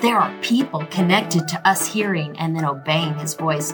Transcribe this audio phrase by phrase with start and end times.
[0.00, 3.72] There are people connected to us hearing and then obeying his voice.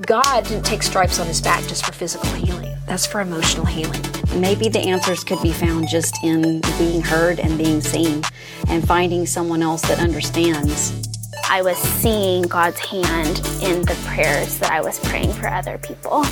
[0.00, 2.76] God didn't take stripes on his back just for physical healing.
[2.84, 4.02] That's for emotional healing.
[4.34, 8.24] Maybe the answers could be found just in being heard and being seen
[8.68, 11.08] and finding someone else that understands.
[11.48, 16.24] I was seeing God's hand in the prayers that I was praying for other people.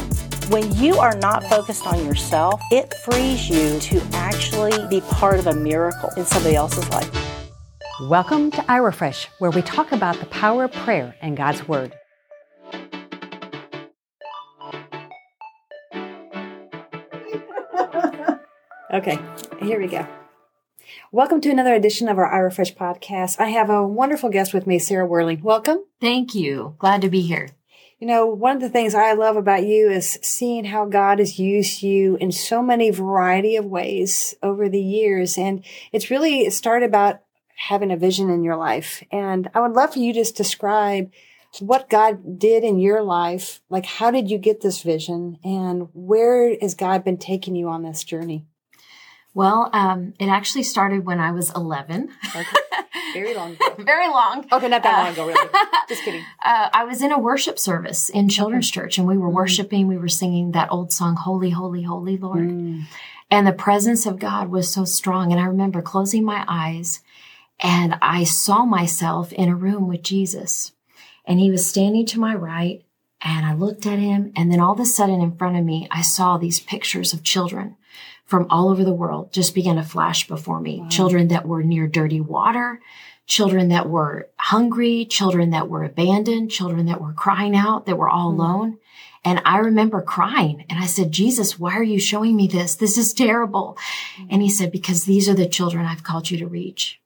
[0.49, 5.47] When you are not focused on yourself, it frees you to actually be part of
[5.47, 7.20] a miracle in somebody else's life.
[8.05, 11.95] Welcome to iRefresh, where we talk about the power of prayer and God's Word.
[18.93, 19.21] Okay,
[19.61, 20.05] here we go.
[21.13, 23.39] Welcome to another edition of our iRefresh podcast.
[23.39, 25.41] I have a wonderful guest with me, Sarah Wehrli.
[25.41, 25.85] Welcome.
[26.01, 26.75] Thank you.
[26.79, 27.51] Glad to be here.
[28.01, 31.39] You know, one of the things I love about you is seeing how God has
[31.39, 35.37] used you in so many variety of ways over the years.
[35.37, 37.21] And it's really started about
[37.69, 39.03] having a vision in your life.
[39.13, 41.11] And I would love for you to just describe
[41.59, 43.61] what God did in your life.
[43.69, 47.83] Like, how did you get this vision and where has God been taking you on
[47.83, 48.47] this journey?
[49.35, 52.09] Well, um, it actually started when I was 11.
[52.35, 52.45] Okay.
[53.13, 53.75] Very long ago.
[53.79, 54.47] Very long.
[54.51, 55.49] Okay, not that long ago, really.
[55.89, 56.25] Just kidding.
[56.45, 59.35] Uh, I was in a worship service in children's church and we were Mm.
[59.35, 59.87] worshiping.
[59.87, 62.49] We were singing that old song, Holy, Holy, Holy Lord.
[62.49, 62.85] Mm.
[63.31, 65.31] And the presence of God was so strong.
[65.31, 67.01] And I remember closing my eyes
[67.63, 70.73] and I saw myself in a room with Jesus.
[71.25, 72.83] And he was standing to my right.
[73.23, 74.33] And I looked at him.
[74.35, 77.23] And then all of a sudden in front of me, I saw these pictures of
[77.23, 77.77] children
[78.25, 80.85] from all over the world just began to flash before me.
[80.89, 82.81] Children that were near dirty water,
[83.27, 88.09] children that were hungry, children that were abandoned, children that were crying out, that were
[88.09, 88.41] all hmm.
[88.41, 88.79] alone.
[89.23, 92.77] And I remember crying and I said, Jesus, why are you showing me this?
[92.77, 93.77] This is terrible.
[94.17, 94.27] Hmm.
[94.31, 97.01] And he said, because these are the children I've called you to reach.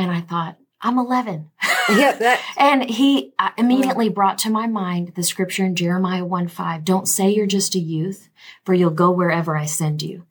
[0.00, 1.50] And I thought, I'm 11.
[1.90, 6.48] Yeah, that, And he uh, immediately brought to my mind the scripture in Jeremiah 1
[6.48, 6.84] 5.
[6.84, 8.30] Don't say you're just a youth,
[8.64, 10.24] for you'll go wherever I send you.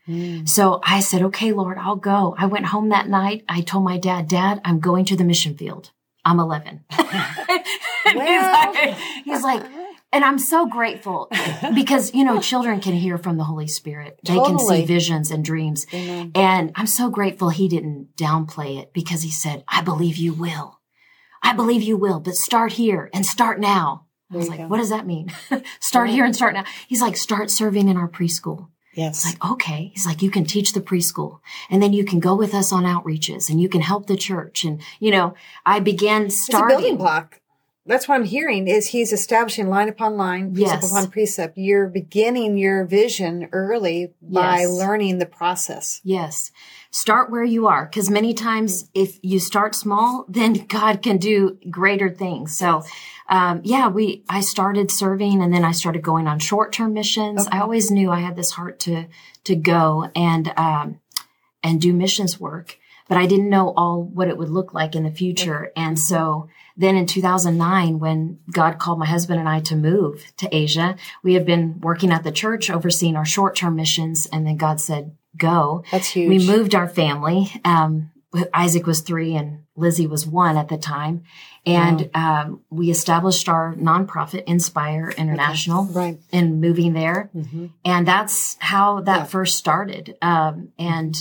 [0.45, 2.35] So I said, okay, Lord, I'll go.
[2.37, 3.45] I went home that night.
[3.47, 5.91] I told my dad, Dad, I'm going to the mission field.
[6.25, 6.83] I'm 11.
[8.05, 9.63] And he's, like, he's like,
[10.11, 11.29] and I'm so grateful
[11.75, 14.19] because, you know, children can hear from the Holy Spirit.
[14.23, 15.85] They can see visions and dreams.
[15.93, 16.31] Amen.
[16.35, 20.79] And I'm so grateful he didn't downplay it because he said, I believe you will.
[21.41, 24.05] I believe you will, but start here and start now.
[24.31, 24.67] I was like, go.
[24.67, 25.31] what does that mean?
[25.79, 26.65] start here and start now.
[26.87, 28.67] He's like, start serving in our preschool.
[28.93, 29.23] yes.
[29.23, 29.91] It's like, okay.
[29.93, 31.39] He's like, you can teach the preschool
[31.69, 34.63] and then you can go with us on outreaches and you can help the church.
[34.63, 35.33] And, you know,
[35.65, 36.77] I began It's a starting.
[36.77, 37.39] building block.
[37.89, 40.91] That's what I'm hearing is he's establishing line upon line, precept Yes.
[40.91, 41.57] upon precept.
[41.57, 44.69] You're beginning your vision early by Yes.
[44.69, 45.99] learning the process.
[46.03, 46.51] Yes.
[46.91, 47.87] Start where you are.
[47.87, 52.55] Cause many times if you start small, then God can do greater things.
[52.55, 52.83] So,
[53.27, 57.47] um, yeah, we, I started serving and then I started going on short-term missions.
[57.51, 59.05] I always knew I had this heart to,
[59.45, 60.99] to go and, um,
[61.63, 65.03] and do missions work, but I didn't know all what it would look like in
[65.03, 65.71] the future.
[65.75, 66.49] And so
[66.79, 71.33] then in 2009, when God called my husband and I to move to Asia, we
[71.33, 74.25] had been working at the church overseeing our short-term missions.
[74.31, 75.83] And then God said, go.
[75.91, 76.29] That's huge.
[76.29, 77.51] We moved our family.
[77.65, 78.11] Um,
[78.53, 81.23] Isaac was three and Lizzie was one at the time.
[81.65, 86.17] And um, we established our nonprofit, Inspire International, Right.
[86.31, 87.29] and moving there.
[87.35, 87.65] Mm-hmm.
[87.83, 89.23] And that's how that Yeah.
[89.25, 90.15] first started.
[90.21, 91.15] Um, and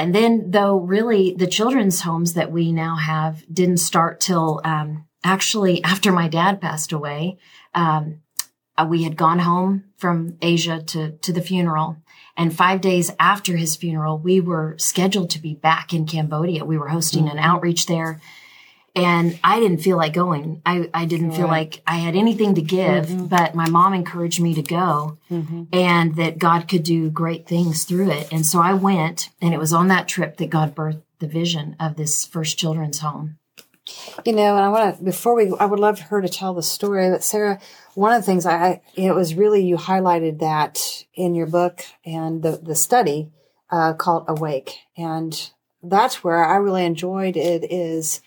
[0.00, 5.04] and then, though, really, the children's homes that we now have didn't start till um,
[5.22, 7.36] actually after my dad passed away.
[7.74, 8.22] Um,
[8.78, 11.98] uh, we had gone home from Asia to to the funeral,
[12.34, 16.64] and five days after his funeral, we were scheduled to be back in Cambodia.
[16.64, 18.22] We were hosting an outreach there,
[18.96, 20.62] and I didn't feel like going.
[20.66, 24.54] I, I didn't feel like I had anything to give, but my mom encouraged me
[24.54, 25.18] to go
[25.72, 28.32] and that God could do great things through it.
[28.32, 31.76] And so I went and it was on that trip that God birthed the vision
[31.78, 33.38] of this first children's home.
[34.24, 36.62] You know, and I want to, before we, I would love her to tell the
[36.62, 37.60] story, but Sarah,
[37.94, 41.82] one of the things I, I it was really, you highlighted that in your book
[42.04, 43.30] and the, the study,
[43.70, 44.78] uh, called Awake.
[44.96, 45.50] And
[45.82, 48.20] that's where I really enjoyed it is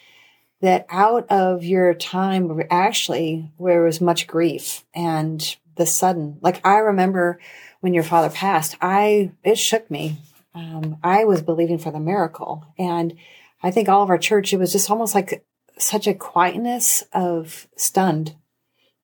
[0.63, 6.77] that out of your time, actually, where was much grief and the sudden, like I
[6.77, 7.39] remember
[7.81, 10.17] when your father passed, I, it shook me.
[10.55, 12.65] Um, I was believing for the miracle.
[12.77, 13.15] And
[13.61, 15.43] I think all of our church, it was just almost like
[15.77, 18.35] such a quietness of stunned.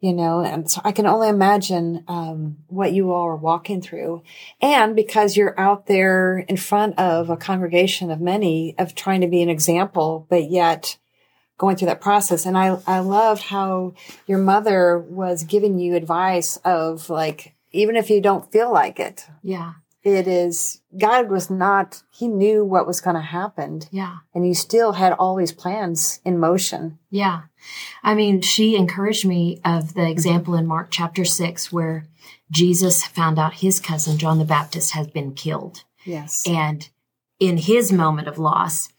[0.02, 4.24] you know, and so I can only imagine um, what you all are walking through.
[4.62, 9.28] And because you're out there in front of a congregation of many of trying to
[9.28, 10.98] be an example, but yet
[11.60, 12.48] going through that process.
[12.48, 13.94] And I, I loved how
[14.26, 19.28] your mother was giving you advice of like, even if you don't feel like it,
[19.44, 19.74] Yeah.
[20.02, 23.82] it is God was not, he knew what was going to happen.
[23.92, 24.18] Yeah.
[24.34, 26.98] And you still had all these plans in motion.
[27.12, 27.42] Yeah.
[28.02, 32.06] I mean, she encouraged me of the example in Mark chapter six where
[32.50, 35.84] Jesus found out his cousin, John the Baptist, has been killed.
[36.06, 36.48] Yes.
[36.48, 36.90] And
[37.40, 38.90] in his moment of loss,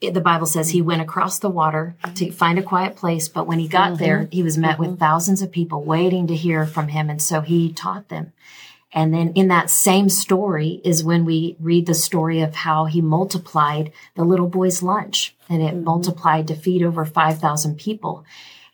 [0.00, 3.28] the Bible says he went across the water to find a quiet place.
[3.28, 4.04] But when he got mm-hmm.
[4.04, 4.98] there, he was met with mm-hmm.
[4.98, 7.08] thousands of people waiting to hear from him.
[7.08, 8.32] And so he taught them.
[8.92, 13.00] And then in that same story is when we read the story of how he
[13.00, 15.84] multiplied the little boy's lunch and it mm-hmm.
[15.84, 18.24] multiplied to feed over 5,000 people.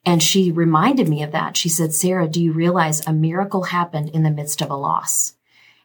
[0.04, 1.56] And she reminded me of that.
[1.56, 5.34] She said, Sarah, do you realize a miracle happened in the midst of a loss?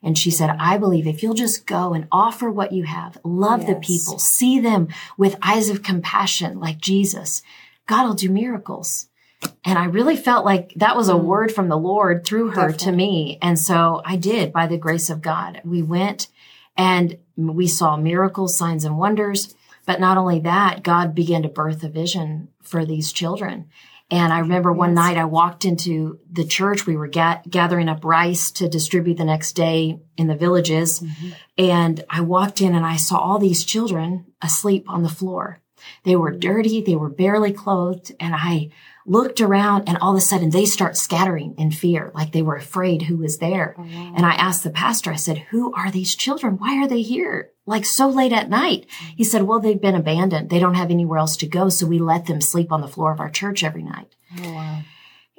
[0.03, 3.65] And she said, I believe if you'll just go and offer what you have, love
[3.65, 4.87] the people, see them
[5.17, 7.41] with eyes of compassion like Jesus,
[7.87, 9.07] God will do miracles.
[9.63, 11.23] And I really felt like that was a mm.
[11.23, 13.37] word from the Lord through her to me.
[13.41, 15.61] And so I did by the grace of God.
[15.63, 16.27] We went
[16.77, 19.55] and we saw miracles, signs and wonders.
[19.85, 23.69] But not only that, God began to birth a vision for these children.
[24.11, 26.85] And I remember one night I walked into the church.
[26.85, 30.99] We were ga- gathering up rice to distribute the next day in the villages.
[30.99, 31.29] Mm-hmm.
[31.57, 35.59] And I walked in and I saw all these children asleep on the floor.
[36.03, 36.39] They were mm.
[36.39, 36.81] dirty.
[36.81, 38.11] They were barely clothed.
[38.19, 38.69] And I
[39.05, 42.55] looked around and all of a sudden they start scattering in fear, like they were
[42.55, 43.75] afraid who was there.
[43.77, 46.57] And I asked the pastor, I said, who are these children?
[46.57, 47.51] Why are they here?
[47.67, 48.87] Like so late at night.
[49.15, 50.49] He said, well, they've been abandoned.
[50.49, 51.69] They don't have anywhere else to go.
[51.69, 54.15] So we let them sleep on the floor of our church every night.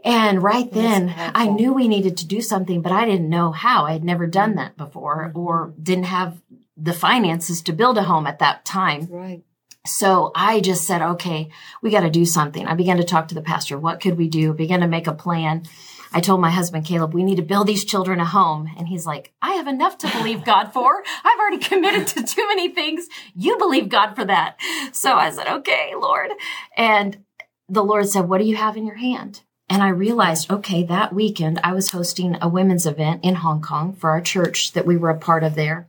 [0.05, 3.87] And right then I knew we needed to do something, but I didn't know how.
[3.87, 6.41] I had never done that before or didn't have
[6.77, 9.09] the finances to build a home at that time.
[9.11, 9.43] Right.
[9.87, 11.51] So I just said, okay,
[11.83, 12.67] we got to do something.
[12.67, 13.79] I began to talk to the pastor.
[13.79, 14.53] What could we do?
[14.53, 15.65] Began to make a plan.
[16.13, 18.71] I told my husband, Caleb, we need to build these children a home.
[18.79, 21.03] And he's like, I have enough to believe God for.
[21.25, 23.09] I've already committed to too many things.
[23.35, 24.57] You believe God for that.
[24.93, 26.31] So I said, okay, Lord.
[26.77, 27.25] And
[27.69, 29.43] the Lord said, what do you have in your hand?
[29.69, 33.93] And I realized, okay, that weekend I was hosting a women's event in Hong Kong
[33.93, 35.89] for our church that we were a part of there.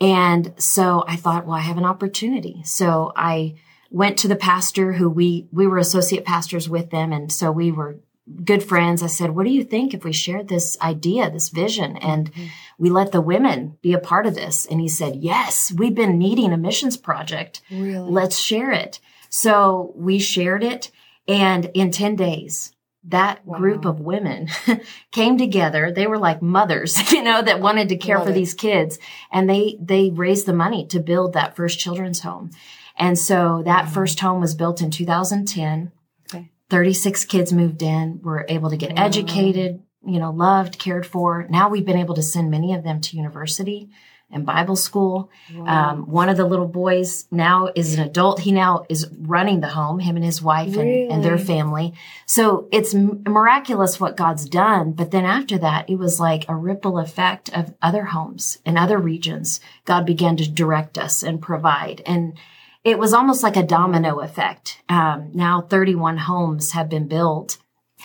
[0.00, 2.62] And so I thought, well, I have an opportunity.
[2.64, 3.56] So I
[3.90, 7.12] went to the pastor who we, we were associate pastors with them.
[7.12, 7.98] And so we were
[8.44, 9.02] good friends.
[9.02, 12.46] I said, what do you think if we shared this idea, this vision and mm-hmm.
[12.78, 14.66] we let the women be a part of this?
[14.66, 17.62] And he said, yes, we've been needing a missions project.
[17.70, 17.98] Really?
[17.98, 19.00] Let's share it.
[19.30, 20.90] So we shared it.
[21.26, 22.72] And in 10 days,
[23.04, 24.48] that group of women
[25.12, 25.92] came together.
[25.92, 28.34] They were like mothers, you know, that wanted to care Love for it.
[28.34, 28.98] these kids.
[29.32, 32.50] And they, they raised the money to build that first children's home.
[32.96, 35.92] And so that first home was built in 2010.
[36.28, 36.50] Okay.
[36.68, 41.46] 36 kids moved in, were able to get educated, you know, loved, cared for.
[41.48, 43.90] Now we've been able to send many of them to university
[44.30, 45.30] and Bible school.
[45.66, 48.40] Um, one of the little boys now is an adult.
[48.40, 51.94] He now is running the home, him and his wife and, and their family.
[52.26, 54.92] So it's m- miraculous what God's done.
[54.92, 58.98] But then after that, it was like a ripple effect of other homes in other
[58.98, 59.60] regions.
[59.86, 62.02] God began to direct us and provide.
[62.04, 62.38] And
[62.84, 64.82] it was almost like a domino effect.
[64.88, 67.58] Um, now 31 homes have been built.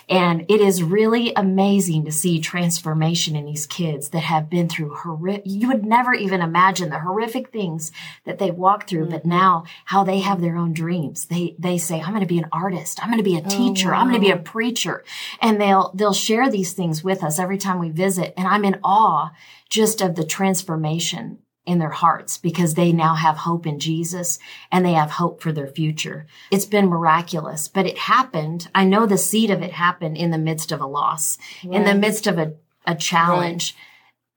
[0.08, 4.94] And it is really amazing to see transformation in these kids that have been through
[4.94, 7.90] horrific, you would never even imagine the horrific things
[8.24, 9.30] that they walked through, but mm-hmm.
[9.30, 11.26] now how they have their own dreams.
[11.26, 13.02] They, they say, I'm going to be an artist.
[13.02, 13.94] I'm going to be a oh, teacher.
[13.94, 15.04] I'm going to be a preacher.
[15.40, 18.34] And they'll, they'll share these things with us every time we visit.
[18.36, 19.30] And I'm in awe
[19.68, 24.38] just of the transformation in their hearts because they now have hope in Jesus
[24.70, 26.26] and they have hope for their future.
[26.50, 28.68] It's been miraculous, but it happened.
[28.74, 31.94] I know the seed of it happened in the midst of a loss, in the
[31.94, 32.54] midst of a,
[32.86, 33.74] a challenge.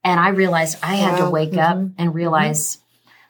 [0.02, 2.78] And I realized I had to wake up and realize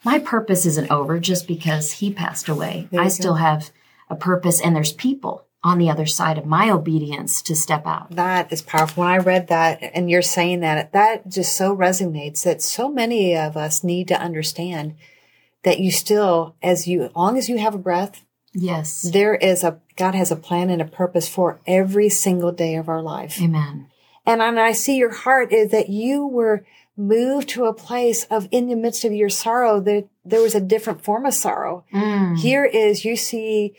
[0.04, 2.88] my purpose isn't over just because he passed away.
[2.96, 3.70] I still have
[4.08, 8.10] a purpose and there's people on the other side of my obedience to step out.
[8.12, 9.02] That is powerful.
[9.02, 13.36] When I read that and you're saying that, that just so resonates that so many
[13.36, 14.94] of us need to understand
[15.64, 18.24] that you still, as you, as long as you have a breath,
[18.54, 19.02] Yes.
[19.02, 22.88] there is a, God has a plan and a purpose for every single day of
[22.88, 23.40] our life.
[23.42, 23.88] Amen.
[24.24, 26.64] And, and I see your heart is that you were
[26.96, 30.60] moved to a place of in the midst of your sorrow that there was a
[30.60, 31.84] different form of sorrow.
[31.94, 32.38] Mm.
[32.38, 33.74] Here is you see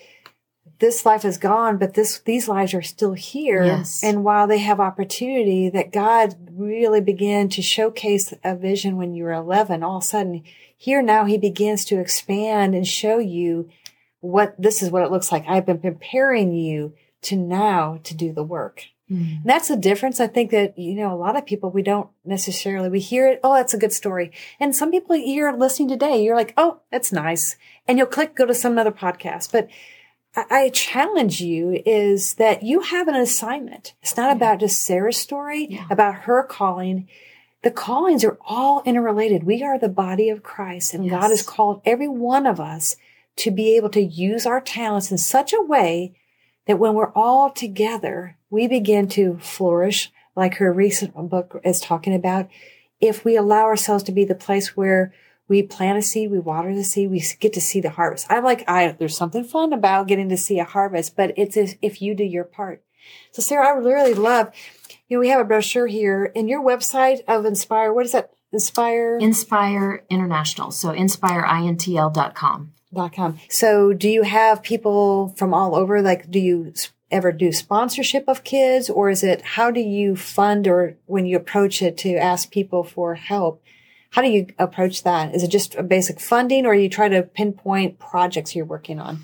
[0.79, 3.65] this life is gone, but this, these lives are still here.
[3.65, 4.03] Yes.
[4.03, 9.25] And while they have opportunity that God really began to showcase a vision when you
[9.25, 10.43] were 11, all of a sudden
[10.75, 13.69] here now he begins to expand and show you
[14.21, 15.45] what this is what it looks like.
[15.47, 16.93] I've been preparing you
[17.23, 18.85] to now to do the work.
[19.41, 20.19] And that's the difference.
[20.19, 23.39] I think that, you know, a lot of people, we don't necessarily, we hear it.
[23.43, 24.31] Oh, that's a good story.
[24.59, 27.55] And some people you're listening today, you're like, Oh, that's nice.
[27.87, 29.51] And you'll click, go to some other podcast.
[29.51, 29.67] But
[30.35, 33.93] I, challenge you is that you have an assignment.
[34.01, 37.07] It's not about just Sarah's story, about her calling.
[37.63, 39.43] The callings are all interrelated.
[39.43, 42.95] We are the body of Christ and God has called every one of us
[43.37, 46.15] to be able to use our talents in such a way
[46.67, 52.13] that when we're all together, we begin to flourish like her recent book is talking
[52.13, 52.47] about.
[53.01, 55.13] If we allow ourselves to be the place where
[55.49, 58.27] we plant a seed, we water the seed, we get to see the harvest.
[58.29, 61.75] I like, I, there's something fun about getting to see a harvest, but it's if,
[61.81, 62.83] if you do your part.
[63.31, 64.53] So Sarah, I really love,
[65.07, 67.91] you know, we have a brochure here in your website of Inspire.
[67.91, 68.31] What is that?
[68.51, 69.17] Inspire?
[69.17, 70.71] Inspire International.
[70.71, 72.73] So inspireintl.com.
[72.93, 73.39] dot com.
[73.49, 76.01] So do you have people from all over?
[76.01, 76.73] Like, do you
[77.11, 81.37] ever do sponsorship of kids or is it, how do you fund or when you
[81.37, 83.63] approach it to ask people for help?
[84.11, 85.35] How do you approach that?
[85.35, 89.19] Is it just a basic funding or you try to pinpoint projects you're working on?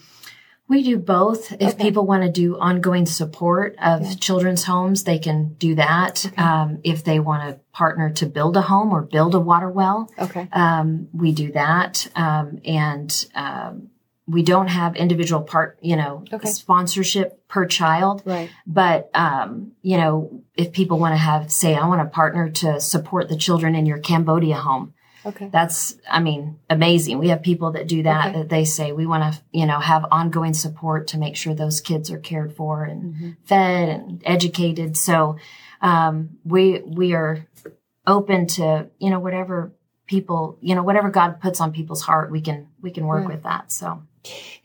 [0.68, 1.54] We do both.
[1.60, 6.26] If people want to do ongoing support of children's homes, they can do that.
[6.40, 10.10] Um, if they want to partner to build a home or build a water well,
[10.18, 10.50] Okay.
[10.52, 12.08] um, we do that.
[12.16, 13.90] Um, and um,
[14.28, 16.50] we don't have individual part, you know, Okay.
[16.50, 18.24] sponsorship per child.
[18.26, 18.50] Right.
[18.66, 22.80] But um, you know, if people want to have, say, I want a partner to
[22.82, 24.94] support the children in your Cambodia home,
[25.28, 25.50] Okay.
[25.52, 28.38] that's i mean amazing we have people that do that Okay.
[28.40, 31.82] that they say we want to you know have ongoing support to make sure those
[31.82, 33.30] kids are cared for and Mm-hmm.
[33.44, 35.38] fed and educated so
[35.82, 37.48] um, we we are
[38.06, 39.72] open to you know whatever
[40.08, 43.44] people you know whatever god puts on people's heart we can we can work with
[43.44, 44.02] that so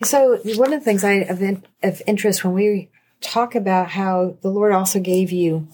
[0.02, 2.88] So one of the things I of, in, of interest when we
[3.20, 5.68] talk about how the Lord also gave you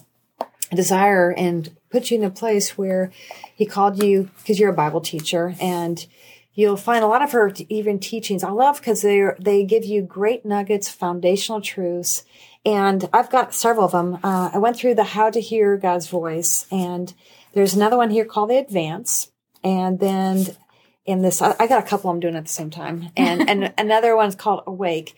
[0.71, 3.11] a desire and put you in a place where
[3.55, 6.05] He called you because you're a Bible teacher and
[6.53, 8.43] you'll find a lot of her even teachings.
[8.43, 12.25] I love because they they give you great nuggets, foundational truths,
[12.65, 14.19] and I've got several of them.
[14.23, 17.13] Uh, I went through the How to Hear God's Voice, and
[17.53, 19.31] there's another one here called the Advance,
[19.67, 20.47] and then
[21.05, 23.09] in this I, I got a couple I'm doing at the same time.
[23.17, 25.15] And and another one's called awake.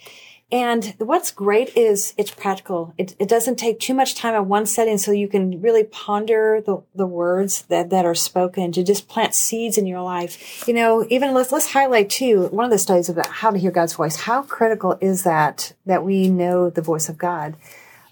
[0.52, 2.96] And what's great is it's practical.
[2.98, 6.60] It, it doesn't take too much time in one setting so you can really ponder
[6.66, 10.68] the, the words that, that are spoken to just plant seeds in your life.
[10.68, 13.72] You know even let's let's highlight too one of the studies about how to hear
[13.72, 14.16] god's voice.
[14.16, 17.56] How critical is that that we know the voice of god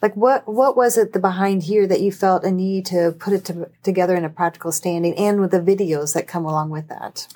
[0.01, 3.33] like what what was it the behind here that you felt a need to put
[3.33, 6.87] it to, together in a practical standing and with the videos that come along with
[6.87, 7.27] that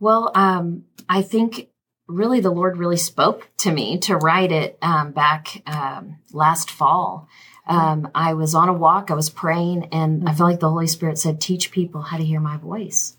[0.00, 1.68] Well, um, I think
[2.06, 7.28] really the Lord really spoke to me to write it um, back um, last fall.
[7.66, 10.86] Um, I was on a walk, I was praying, and I felt like the Holy
[10.86, 13.16] Spirit said, Teach people how to hear my voice.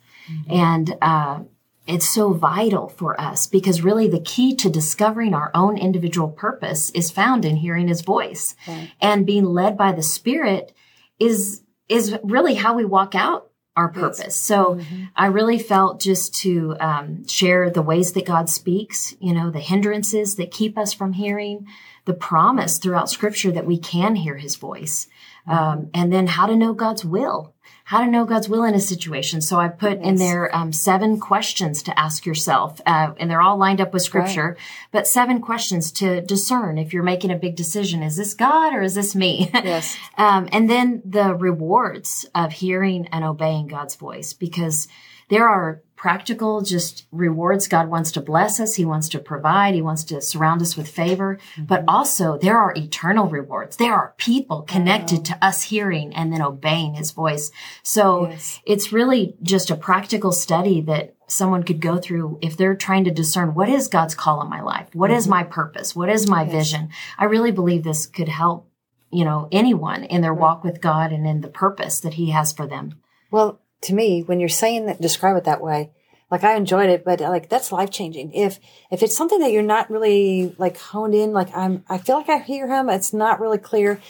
[0.48, 1.40] And uh,
[1.88, 6.90] it's so vital for us because really the key to discovering our own individual purpose
[6.92, 8.56] is found in hearing his voice.
[9.00, 10.74] And being led by the Spirit
[11.20, 14.36] is is really how we walk out our purpose.
[14.36, 14.80] So
[15.16, 19.60] I really felt just to um, share the ways that God speaks, you know, the
[19.60, 21.68] hindrances that keep us from hearing,
[22.06, 25.08] the promise throughout Scripture that we can hear His voice,
[25.48, 27.54] um, and then how to know God's will.
[27.86, 29.42] How to know God's will in a situation.
[29.42, 33.58] So I put in there um, seven questions to ask yourself, uh, and they're all
[33.58, 34.58] lined up with Scripture.
[34.92, 38.82] But seven questions to discern if you're making a big decision: is this God or
[38.82, 39.52] is this me?
[39.66, 39.98] Yes.
[40.18, 44.88] Um, and then the rewards of hearing and obeying God's voice, because
[45.30, 47.68] there are practical just rewards.
[47.68, 48.76] God wants to bless us.
[48.76, 49.74] He wants to provide.
[49.74, 51.40] He wants to surround us with favor.
[51.54, 51.66] Mm-hmm.
[51.66, 53.78] But also there are eternal rewards.
[53.78, 57.52] There are people connected to us hearing and then obeying his voice.
[57.84, 58.62] So Yes.
[58.66, 63.12] it's really just a practical study that someone could go through if they're trying to
[63.12, 64.88] discern what is God's call in my life?
[64.94, 65.32] What is mm-hmm.
[65.32, 65.96] my purpose?
[65.96, 66.90] What is my vision?
[67.18, 68.70] I really believe this could help
[69.12, 70.42] you know, anyone in their mm-hmm.
[70.42, 72.96] walk with God and in the purpose that He has for them.
[73.32, 75.92] Well, to me, when you're saying that, describe it that way.
[76.32, 78.34] Like I enjoyed it, but like that's life changing.
[78.34, 78.60] If
[78.92, 82.30] if it's something that you're not really like honed in, like I'm, I feel like
[82.30, 82.90] I hear him.
[82.90, 84.02] It's not really clear.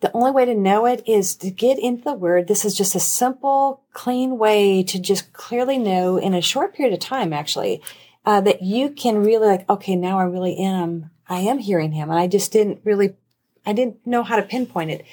[0.00, 2.46] The only way to know it is to get into the word.
[2.46, 6.92] This is just a simple, clean way to just clearly know in a short period
[6.92, 7.80] of time, actually.
[8.24, 12.10] uh, that you can really like, okay, now I really am, I am hearing him.
[12.10, 13.14] And I just didn't really,
[13.66, 15.04] I didn't know how to pinpoint it.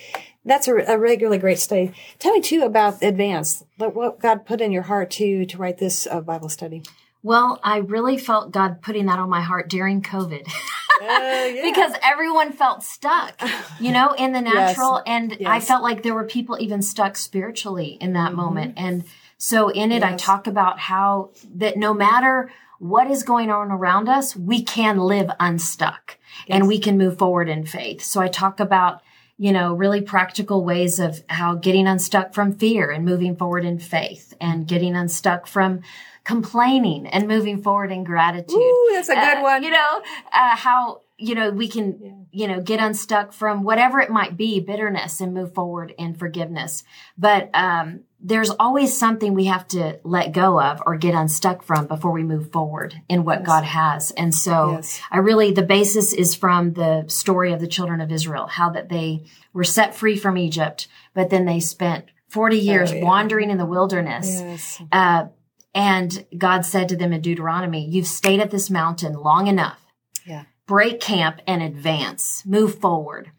[0.50, 1.94] That's a, a regularly great study.
[2.18, 5.78] Tell me too about Advance, but what God put in your heart to, to write
[5.78, 6.82] this uh, Bible study.
[7.22, 10.48] Well, I really felt God putting that on my heart during COVID.
[10.48, 11.62] Uh, yeah.
[11.64, 13.40] because everyone felt stuck,
[13.80, 14.96] you know, in the natural.
[14.96, 15.04] Yes.
[15.06, 18.74] And I felt like there were people even stuck spiritually in that moment.
[18.78, 19.04] And
[19.38, 20.18] so in it, I Mm-hmm.
[20.18, 25.30] Talk about how that no matter what is going on around us, we can live
[25.40, 28.02] unstuck and we can move forward in faith.
[28.02, 29.02] So I talk about,
[29.42, 33.80] you know, really practical ways of how getting unstuck from fear and moving forward in
[33.80, 35.80] faith and getting unstuck from
[36.26, 38.58] complaining and moving forward in gratitude.
[38.58, 39.64] Ooh, that's a good Uh, one.
[39.64, 40.02] You know,
[40.34, 44.60] uh, how, you know, we can, you know, get unstuck from whatever it might be,
[44.60, 46.84] bitterness and move forward in forgiveness.
[47.18, 51.88] But, um, there's always something we have to let go of or get unstuck from
[51.88, 54.12] before we move forward in what God has.
[54.12, 55.00] And so Yes.
[55.10, 58.90] I really, the basis is from the story of the children of Israel, how that
[58.90, 59.24] they
[59.54, 63.04] were set free from Egypt, but then they spent 40 years Oh, yeah.
[63.06, 64.28] wandering in the wilderness.
[64.30, 64.82] Yes.
[64.92, 65.28] Uh,
[65.74, 69.80] and God said to them in Deuteronomy, You've stayed at this mountain long enough.
[70.26, 70.44] Yeah.
[70.70, 73.32] Break camp and advance, move forward.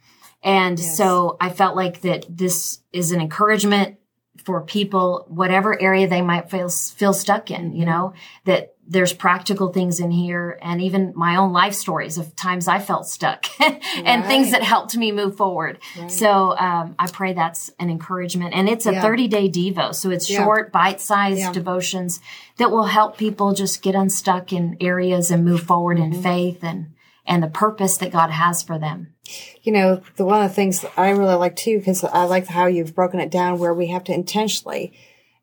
[0.42, 0.96] And Yes.
[0.96, 3.98] so I felt like that this is an encouragement
[4.44, 8.14] for people, whatever area they might feel, feel stuck in, you know,
[8.46, 12.80] that there's practical things in here and even my own life stories of times I
[12.80, 15.78] felt stuck and things that helped me move forward.
[16.08, 19.02] So, um, I pray that's an encouragement and it's a Yeah.
[19.02, 19.94] 30 day Devo.
[19.94, 20.38] So it's Yeah.
[20.42, 21.52] short, bite sized Yeah.
[21.52, 22.18] devotions
[22.56, 26.12] that will help people just get unstuck in areas and move forward Mm-hmm.
[26.14, 26.86] in faith and,
[27.26, 29.14] and the purpose that God has for them.
[29.62, 32.66] You know, the one of the things I really like too, because I like how
[32.66, 34.92] you've broken it down where we have to intentionally,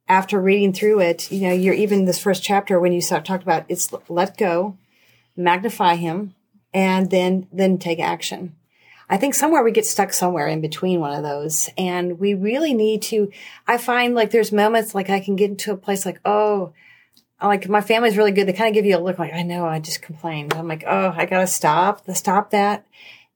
[0.07, 3.43] after reading through it, you know, you're even this first chapter when you start talked
[3.43, 4.77] about it's let go,
[5.35, 6.33] magnify him,
[6.73, 8.55] and then then take action.
[9.09, 11.69] I think somewhere we get stuck somewhere in between one of those.
[11.77, 13.31] And we really need to,
[13.65, 16.73] I find like there's moments like I can get into a place like, oh,
[17.41, 18.47] like my family's really good.
[18.47, 20.53] They kind of give you a look like, I know, I just complained.
[20.53, 22.85] I'm like, oh, I gotta stop, the stop that.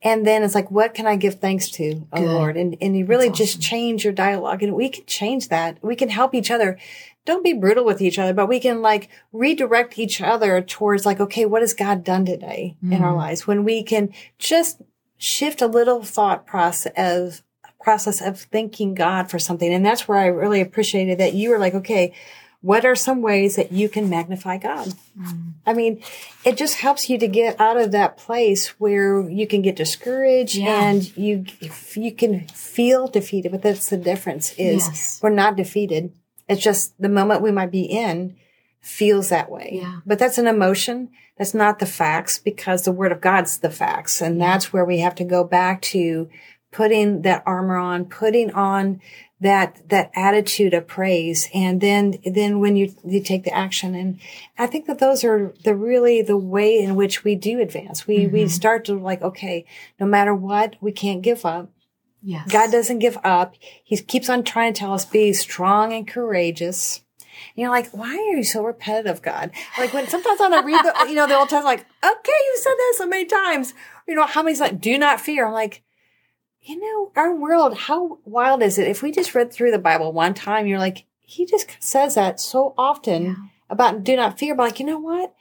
[0.04, 2.28] And then it's like, what can I give thanks to, oh Good.
[2.28, 2.58] Lord?
[2.58, 5.78] And, and you really just change your dialogue and we can change that.
[5.84, 6.80] We can help each other.
[7.24, 11.20] Don't be brutal with each other, but we can like redirect each other towards like,
[11.20, 13.18] okay, what has God done today in our mm-hmm.
[13.18, 13.46] lives?
[13.46, 14.82] When we can just
[15.18, 17.44] shift a little thought process of
[17.80, 19.72] process of thanking God for something.
[19.72, 22.14] And that's where I really appreciated that you were like, okay,
[22.62, 24.94] what are some ways that you can magnify God?
[25.20, 25.54] Mm.
[25.66, 26.02] I mean,
[26.46, 30.56] it just helps you to get out of that place where you can get discouraged
[30.56, 30.84] Yeah.
[30.90, 31.46] and you
[31.96, 33.52] you can feel defeated.
[33.52, 35.20] But that's the difference is Yes.
[35.24, 36.14] we're not defeated.
[36.48, 38.36] It's just the moment we might be in
[38.80, 39.80] feels that way.
[39.82, 40.00] Yeah.
[40.06, 41.10] But that's an emotion.
[41.38, 44.22] That's not the facts because the word of God's the facts.
[44.22, 46.30] And that's where we have to go back to
[46.72, 49.02] putting that armor on, putting on
[49.40, 51.50] that, that attitude of praise.
[51.54, 54.20] And then, then when you, you take the action and
[54.58, 58.08] I think that those are the really the way in which we do advance.
[58.08, 58.50] We, we mm-hmm.
[58.50, 59.66] start to like, okay,
[60.00, 61.70] no matter what, we can't give up.
[62.24, 62.52] Yes.
[62.52, 63.56] God doesn't give up.
[63.84, 67.04] He keeps on trying to tell us be strong and courageous.
[67.56, 69.50] And you're like, why are you so repetitive, God?
[69.80, 72.58] Like when sometimes when I read the, you know, the Old Testament, like, okay, you
[72.62, 73.74] said that so many times.
[74.08, 75.48] You know, how many's like, do not fear?
[75.48, 75.82] I'm like,
[76.62, 78.88] you know, our world, how wild is it?
[78.88, 82.40] If we just read through the Bible one time, you're like, he just says that
[82.40, 84.54] so often about do not fear.
[84.56, 85.34] But like, you know what?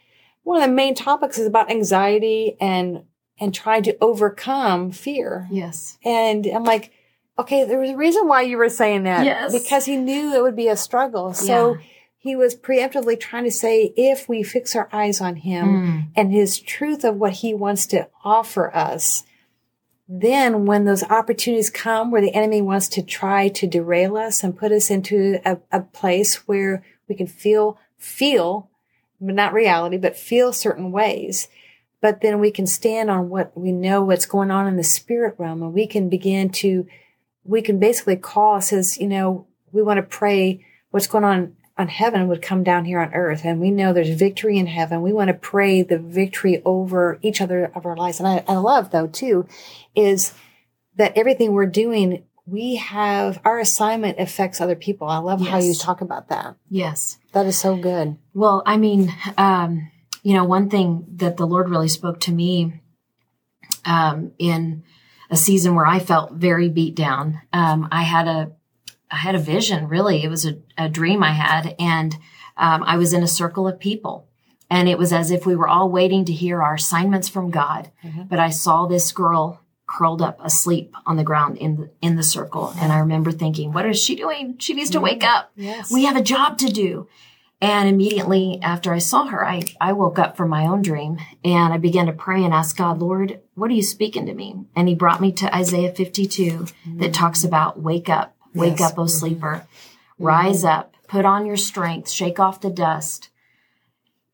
[0.44, 3.04] One of the main topics is about anxiety and,
[3.38, 5.46] and trying to overcome fear.
[5.50, 5.98] Yes.
[6.04, 6.92] And I'm like,
[7.38, 9.24] okay, there was a reason why you were saying that.
[9.24, 9.52] Yes.
[9.52, 11.34] Because he knew it would be a struggle.
[11.34, 11.80] So Yeah.
[12.18, 16.06] he was preemptively trying to say, if we fix our eyes on him Mm.
[16.16, 19.24] and his truth of what he wants to offer us,
[20.12, 24.58] then when those opportunities come where the enemy wants to try to derail us and
[24.58, 28.68] put us into a, a place where we can feel, feel,
[29.20, 31.46] but not reality, but feel certain ways.
[32.00, 35.36] But then we can stand on what we know what's going on in the spirit
[35.38, 36.88] realm and we can begin to,
[37.44, 41.88] we can basically call, says, you know, we want to pray what's going on on
[41.88, 43.40] heaven would come down here on earth.
[43.44, 45.02] And we know there's victory in heaven.
[45.02, 48.20] We want to pray the victory over each other of our lives.
[48.20, 49.46] And I, I love though too,
[49.94, 50.34] is
[50.96, 55.08] that everything we're doing, we have our assignment affects other people.
[55.08, 56.56] I love how you talk about that.
[56.68, 57.18] Yes.
[57.32, 58.18] That is so good.
[58.34, 59.90] Well, I mean, um,
[60.22, 62.82] you know, one thing that the Lord really spoke to me
[63.84, 64.84] um, in
[65.30, 67.40] a season where I felt very beat down.
[67.52, 68.52] Um, I had a,
[69.10, 69.88] I had a vision.
[69.88, 72.14] Really, it was a, a dream I had, and
[72.56, 74.28] um, I was in a circle of people,
[74.68, 77.90] And it was as if we were all waiting to hear our assignments from God.
[78.04, 78.24] Mm-hmm.
[78.24, 82.22] But I saw this girl curled up asleep on the ground in the, in the
[82.22, 82.72] circle.
[82.78, 84.56] And I remember thinking, what is she doing?
[84.58, 85.04] She needs to mm-hmm.
[85.04, 85.50] wake up.
[85.56, 85.90] Yes.
[85.90, 87.08] We have a job to do.
[87.62, 91.74] And immediately after I saw her, I, I woke up from my own dream and
[91.74, 94.64] I began to pray and ask God, Lord, what are you speaking to me?
[94.74, 97.12] And he brought me to Isaiah 52 that mm.
[97.12, 98.92] talks about wake up, wake Yes.
[98.92, 99.66] up, O sleeper,
[100.18, 103.30] rise up, put on your strength, shake off the dust,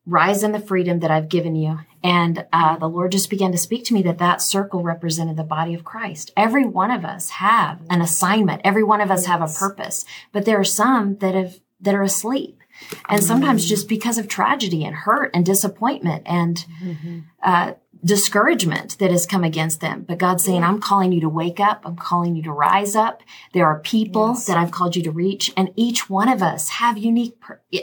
[0.05, 1.79] rise in the freedom that I've given you.
[2.03, 5.43] And uh, the Lord just began to speak to me that that circle represented the
[5.43, 6.31] body of Christ.
[6.37, 8.61] Every one of us have an assignment.
[8.63, 12.03] Every one of us have a purpose, but there are some that have that are
[12.03, 12.59] asleep.
[13.09, 16.63] And sometimes just because of tragedy and hurt and disappointment and
[17.43, 20.05] uh, discouragement that has come against them.
[20.07, 21.81] But God's saying, I'm calling you to wake up.
[21.85, 23.23] I'm calling you to rise up.
[23.53, 26.97] There are people that I've called you to reach and each one of us have
[26.97, 27.37] unique,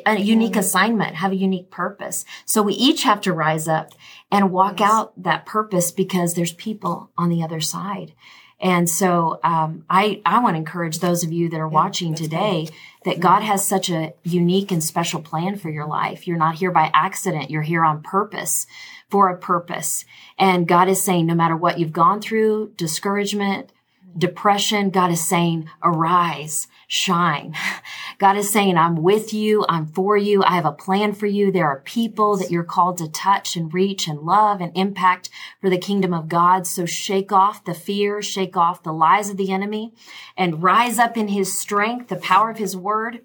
[0.06, 2.24] a unique assignment, have a unique purpose.
[2.44, 3.92] So we each have to rise up
[4.30, 8.14] and walk out that purpose because there's people on the other side.
[8.60, 12.68] And so, um, I, I want to encourage those of you that are watching today
[13.04, 16.26] that God has such a unique and special plan for your life.
[16.26, 17.50] You're not here by accident.
[17.50, 18.66] You're here on purpose
[19.10, 20.04] for a purpose.
[20.38, 23.70] And God is saying, no matter what you've gone through, discouragement,
[24.16, 27.54] depression, God is saying, arise, shine.
[28.18, 29.64] God is saying, I'm with you.
[29.68, 30.42] I'm for you.
[30.44, 31.50] I have a plan for you.
[31.50, 35.68] There are people that you're called to touch and reach and love and impact for
[35.68, 36.66] the kingdom of God.
[36.66, 39.92] So shake off the fear, shake off the lies of the enemy
[40.36, 43.20] and rise up in his strength, the power of his word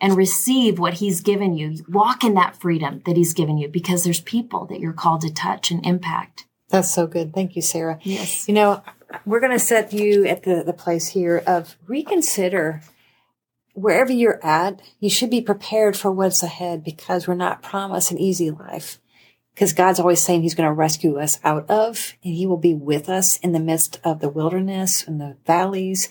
[0.00, 1.84] and receive what he's given you.
[1.88, 5.32] Walk in that freedom that he's given you because there's people that you're called to
[5.32, 6.46] touch and impact.
[6.68, 7.32] That's so good.
[7.32, 7.98] Thank you, Sarah.
[8.02, 8.48] Yes.
[8.48, 8.82] You know,
[9.24, 12.82] we're going to set you at the, the place here of reconsider
[13.74, 14.80] wherever you're at.
[15.00, 18.98] You should be prepared for what's ahead because we're not promised an easy life.
[19.54, 22.74] Because God's always saying He's going to rescue us out of, and He will be
[22.74, 26.10] with us in the midst of the wilderness and the valleys.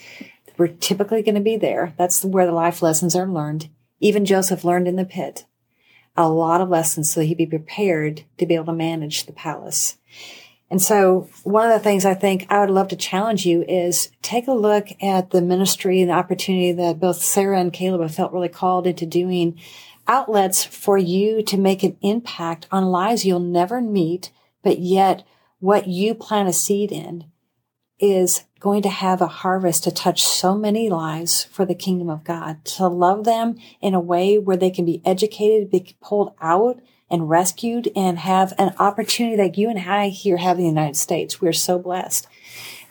[0.58, 1.94] We're typically going to be there.
[1.98, 3.70] That's where the life lessons are learned.
[4.00, 5.46] Even Joseph learned in the pit
[6.18, 9.98] a lot of lessons so he'd be prepared to be able to manage the palace.
[10.70, 14.10] And so one of the things I think I would love to challenge you is
[14.22, 18.16] take a look at the ministry and the opportunity that both Sarah and Caleb have
[18.16, 19.60] felt really called into doing
[20.08, 24.32] outlets for you to make an impact on lives you'll never meet,
[24.64, 25.24] but yet
[25.60, 27.26] what you plant a seed in
[28.00, 32.24] is going to have a harvest to touch so many lives for the kingdom of
[32.24, 36.82] God, to love them in a way where they can be educated, be pulled out
[37.10, 40.98] and rescued and have an opportunity like you and I here have in the United
[40.98, 41.42] States.
[41.42, 42.28] We're so blessed.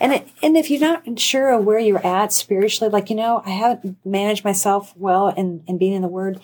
[0.01, 3.43] And it, and if you're not sure of where you're at spiritually, like, you know,
[3.45, 6.41] I haven't managed myself well in, in being in the word.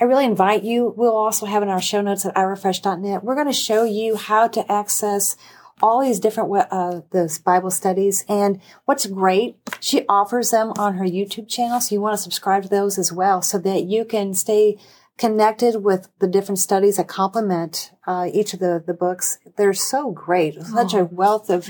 [0.00, 0.92] I really invite you.
[0.96, 3.22] We'll also have in our show notes at irefresh.net.
[3.22, 5.36] We're going to show you how to access
[5.80, 8.24] all these different uh, those Bible studies.
[8.28, 11.80] And what's great, she offers them on her YouTube channel.
[11.80, 14.78] So you want to subscribe to those as well so that you can stay
[15.18, 19.38] connected with the different studies that complement uh, each of the, the books.
[19.56, 20.60] They're so great.
[20.62, 21.68] Such a wealth of,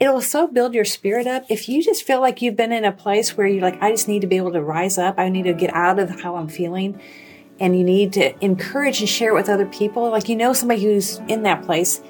[0.00, 1.44] it'll so build your spirit up.
[1.50, 4.08] If you just feel like you've been in a place where you're like, I just
[4.08, 5.18] need to be able to rise up.
[5.18, 7.00] I need to get out of how I'm feeling.
[7.60, 10.10] And you need to encourage and share it with other people.
[10.10, 12.00] Like you know somebody who's in that place.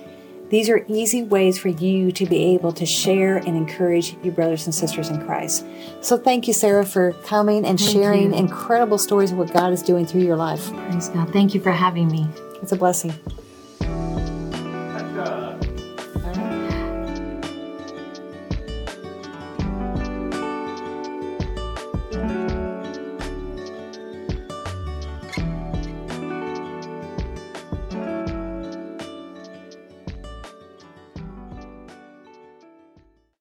[0.55, 4.67] These are easy ways for you to be able to share and encourage your brothers
[4.67, 5.67] and sisters in Christ.
[6.01, 8.39] So thank you, Sarah, for coming and sharing you.
[8.39, 10.71] incredible stories of what God is doing through your life.
[10.73, 11.33] Praise God.
[11.33, 12.29] Thank you for having me.
[12.63, 13.13] It's a blessing.